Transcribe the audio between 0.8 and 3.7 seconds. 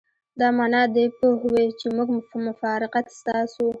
دې پوه وي چې موږ مفارقت ستاسو.